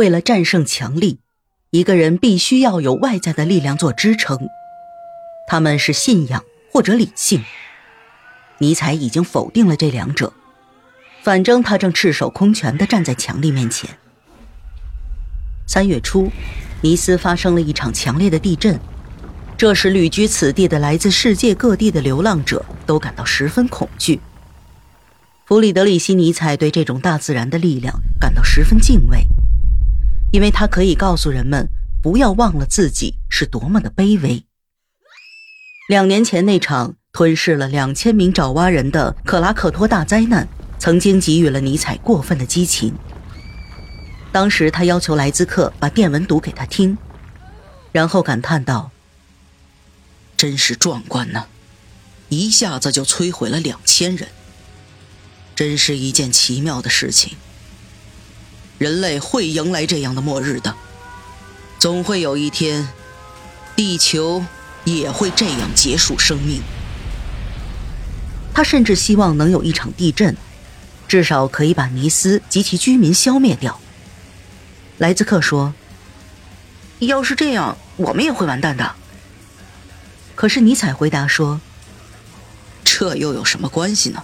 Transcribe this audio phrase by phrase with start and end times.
[0.00, 1.18] 为了战胜强力，
[1.68, 4.48] 一个人必须要有外在的力量做支撑，
[5.46, 6.42] 他们是信仰
[6.72, 7.44] 或者理性。
[8.60, 10.32] 尼采已经否定了这两者，
[11.22, 13.90] 反正他正赤手空拳地站在强力面前。
[15.66, 16.32] 三月初，
[16.80, 18.80] 尼斯发生了一场强烈的地震，
[19.58, 24.18] 这使旅居此地的来自世界各地的流浪者都感到十分恐惧。
[25.44, 29.26] 弗里德里希·尼采对这种大自然的力量感到十分敬畏。
[30.30, 31.68] 因为他可以告诉人们，
[32.02, 34.44] 不要忘了自己是多么的卑微。
[35.88, 42.94] 两年前那场吞噬了两千名爪哇人的克拉克托大灾难，曾经给予了尼采过分的激情。
[44.30, 46.96] 当时他要求莱兹克把电文读给他听，
[47.90, 48.92] 然后感叹道
[50.38, 51.46] ：“真是壮观呐，
[52.28, 54.28] 一下子就摧毁了两千人，
[55.56, 57.36] 真是一件奇妙的事情。”
[58.80, 60.74] 人类会迎来这样的末日的，
[61.78, 62.88] 总会有一天，
[63.76, 64.42] 地球
[64.84, 66.62] 也会这样结束生命。
[68.54, 70.34] 他甚至希望能有一场地震，
[71.06, 73.78] 至少可以把尼斯及其居民消灭掉。
[74.96, 75.74] 莱兹克说
[77.00, 78.94] ：“要是这样，我们也会完蛋的。”
[80.34, 81.60] 可是尼采回答说
[82.82, 84.22] ：“这又有什么关系呢？”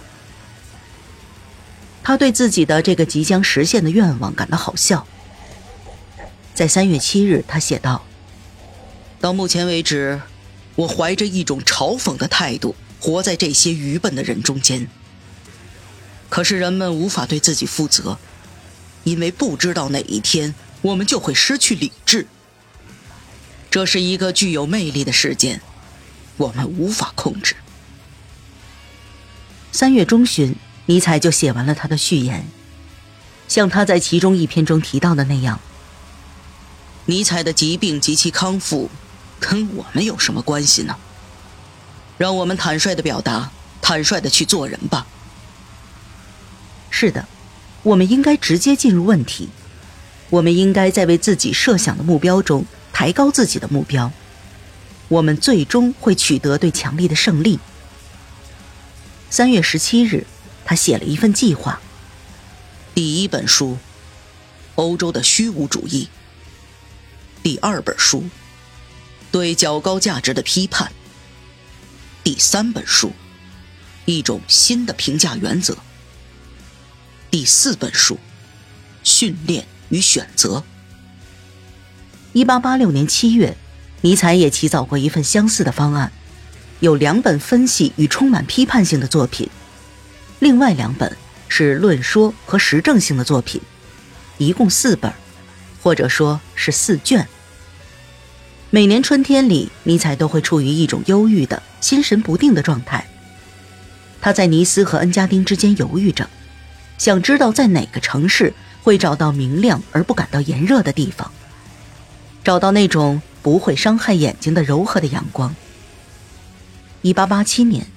[2.07, 5.05] 他对自己的这个即将实现的愿望感到好笑。
[6.53, 8.05] 在三月七日，他写道
[9.19, 10.21] ：“到目前为止，
[10.75, 14.87] 我怀着一种嘲讽的态度活在这些愚笨的人中间。
[16.29, 18.17] 可是人们无法对自己负责，
[19.03, 22.25] 因为不知道哪一天我们就会失去理智。
[23.69, 25.59] 这是一个具有魅力的事件，
[26.37, 27.57] 我们无法控制。”
[29.73, 30.55] 三月中旬。
[30.87, 32.47] 尼采就写完了他的序言，
[33.49, 35.59] 像他在其中一篇中提到的那样，
[37.05, 38.89] 尼采的疾病及其康复，
[39.37, 40.95] 跟我们有什么关系呢？
[42.17, 45.05] 让我们坦率的表达，坦率的去做人吧。
[46.89, 47.27] 是的，
[47.83, 49.49] 我们应该直接进入问题，
[50.29, 54.09] 我们应该在为自己设想的目标中抬高自己的目标，
[55.09, 57.59] 我们最终会取得对强力的胜利。
[59.29, 60.25] 三月十七日。
[60.67, 61.79] 他写了一份计划。
[62.93, 63.75] 第一本书，
[64.75, 66.03] 《欧洲的虚无主义》；
[67.41, 68.19] 第二本书，
[69.31, 70.89] 《对较高价值的批判》；
[72.21, 73.07] 第三本书，
[74.03, 75.73] 《一种新的评价原则》；
[77.31, 78.15] 第四本书，
[79.05, 80.57] 《训练与选择》。
[82.33, 83.55] 一八八六年七月，
[84.01, 86.11] 尼采也起草过一份相似的方案，
[86.81, 89.49] 有两本分析与充满批判性的作品。
[90.39, 91.17] 另外两本
[91.47, 93.59] 是论说和实证性的作品，
[94.37, 95.11] 一共四本，
[95.81, 97.27] 或者说是四卷。
[98.69, 103.07] 每年春天里，尼采都会处于一种忧郁的心神不定的状态。
[104.21, 106.29] 他在尼斯和恩加丁之间犹豫着，
[106.97, 108.53] 想知道在哪个城市
[108.83, 111.31] 会找到明亮而不感到炎热的地方，
[112.43, 115.55] 找到那种不会伤害眼睛的柔和的阳光。
[117.01, 117.87] 一八八七年，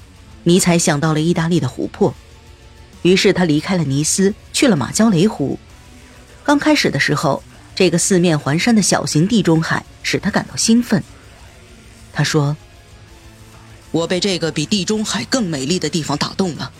[0.44, 2.14] 尼采想到了意大利的湖泊。
[3.02, 5.58] 于是他离开了尼斯，去了马焦雷湖。
[6.44, 7.42] 刚开始的时候，
[7.74, 11.02] 这个四面环山的小型地中海使他感到兴奋。
[12.12, 12.56] 他说
[13.92, 16.72] ：“我被这个比地中海更美丽的地方打动了。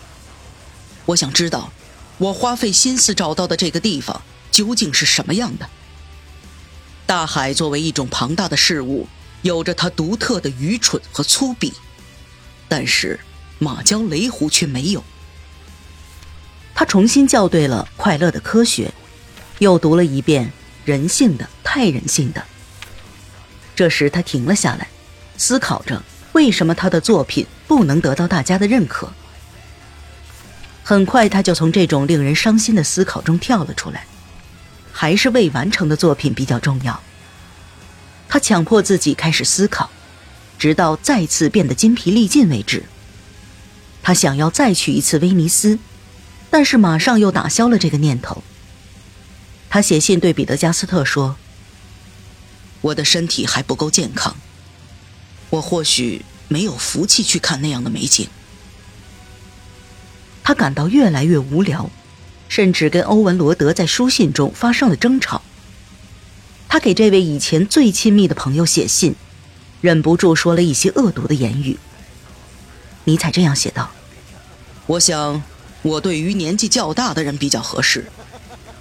[1.05, 1.71] 我想知道，
[2.17, 4.21] 我花费心思找到的这个地方
[4.51, 5.69] 究竟是什么样的。
[7.05, 9.07] 大海作为一种庞大的事物，
[9.41, 11.73] 有着它独特的愚蠢和粗鄙，
[12.67, 13.19] 但是
[13.57, 15.03] 马焦雷湖却没有。”
[16.91, 18.87] 重新校对了《快乐的科学》，
[19.59, 20.47] 又读了一遍
[20.83, 22.41] 《人性的太人性的》。
[23.73, 24.89] 这时他停了下来，
[25.37, 26.03] 思考着
[26.33, 29.09] 为什么他的作品不能得到大家的认可。
[30.83, 34.05] 很快，他就从这种令人伤心的思考中跳了出来，
[34.91, 37.01] 还是未完成的作品比较重要。
[38.27, 39.89] 他强迫自己开始思考，
[40.59, 42.83] 直到再次变得筋疲力尽为止。
[44.03, 45.79] 他想要再去一次威尼斯。
[46.51, 48.43] 但是马上又打消了这个念头。
[49.69, 51.37] 他写信对彼得加斯特说
[52.81, 54.35] ：“我的身体还不够健康，
[55.49, 58.27] 我或许没有福气去看那样的美景。”
[60.43, 61.89] 他感到越来越无聊，
[62.49, 65.41] 甚至跟欧文罗德在书信中发生了争吵。
[66.67, 69.15] 他给这位以前最亲密的朋友写信，
[69.79, 71.79] 忍不住说了一些恶毒的言语。
[73.05, 73.91] 尼采这样写道
[74.87, 75.41] ：“我想。”
[75.83, 78.05] 我对于年纪较大的人比较合适，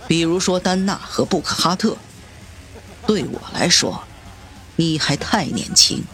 [0.06, 1.96] 比如说丹娜和布克哈特。
[3.06, 4.04] 对我来说，
[4.76, 6.04] 你还太年轻。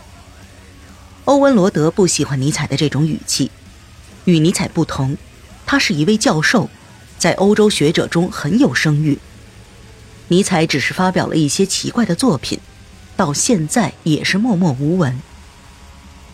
[1.24, 3.50] 欧文罗德不喜欢尼采的这种语气。
[4.24, 5.16] 与尼采不同，
[5.66, 6.70] 他是一位教授，
[7.18, 9.18] 在欧洲学者中很有声誉。
[10.28, 12.60] 尼采只是发表了一些奇怪的作品，
[13.16, 15.20] 到现在也是默默无闻。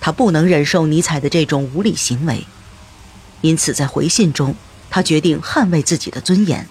[0.00, 2.46] 他不能忍受尼采的这种无理行为，
[3.42, 4.54] 因此在回信中，
[4.88, 6.66] 他决定捍卫自己的尊严。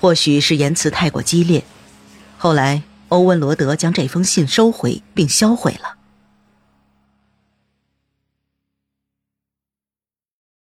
[0.00, 1.64] 或许是言辞太过激烈，
[2.38, 5.93] 后来欧文罗德将这封信收回并销毁了。